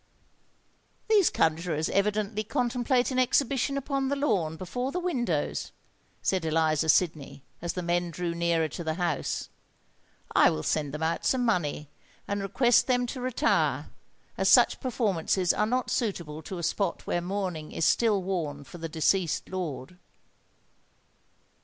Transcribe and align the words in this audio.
"These 1.09 1.29
conjurors 1.29 1.87
evidently 1.87 2.43
contemplate 2.43 3.11
an 3.11 3.19
exhibition 3.19 3.77
upon 3.77 4.07
the 4.09 4.15
lawn 4.15 4.57
before 4.57 4.91
the 4.91 4.99
windows," 4.99 5.71
said 6.23 6.43
Eliza 6.43 6.89
Sydney, 6.89 7.43
as 7.61 7.73
the 7.73 7.83
men 7.83 8.09
drew 8.09 8.33
nearer 8.33 8.67
to 8.67 8.83
the 8.83 8.95
house. 8.95 9.49
"I 10.35 10.49
will 10.49 10.63
send 10.63 10.91
them 10.91 11.03
out 11.03 11.23
some 11.23 11.45
money 11.45 11.87
and 12.27 12.41
request 12.41 12.87
them 12.87 13.05
to 13.05 13.21
retire, 13.21 13.91
as 14.39 14.49
such 14.49 14.79
performances 14.79 15.53
are 15.53 15.67
not 15.67 15.91
suitable 15.91 16.41
to 16.41 16.57
a 16.57 16.63
spot 16.63 17.05
where 17.05 17.21
mourning 17.21 17.71
is 17.71 17.85
still 17.85 18.23
worn 18.23 18.63
for 18.63 18.79
the 18.79 18.89
deceased 18.89 19.49
lord." 19.49 19.99